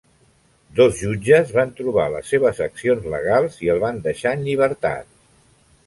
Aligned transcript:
Dos 0.79 0.95
jutges 1.01 1.53
van 1.59 1.75
trobar 1.81 2.07
les 2.15 2.33
seves 2.35 2.63
accions 2.69 3.07
legals 3.17 3.63
i 3.67 3.73
el 3.75 3.85
van 3.87 4.05
deixar 4.09 4.37
en 4.41 4.45
llibertat. 4.49 5.15